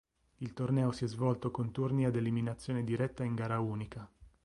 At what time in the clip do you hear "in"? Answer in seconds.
3.23-3.35